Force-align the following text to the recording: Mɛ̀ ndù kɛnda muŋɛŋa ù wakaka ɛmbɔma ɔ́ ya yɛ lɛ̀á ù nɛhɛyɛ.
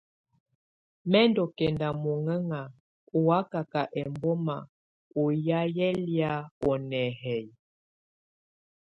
Mɛ̀ 1.09 1.23
ndù 1.29 1.43
kɛnda 1.57 1.89
muŋɛŋa 2.01 2.61
ù 3.17 3.19
wakaka 3.27 3.81
ɛmbɔma 4.01 4.57
ɔ́ 5.21 5.27
ya 5.45 5.59
yɛ 5.75 5.87
lɛ̀á 6.05 6.33
ù 6.65 6.69
nɛhɛyɛ. 6.89 7.53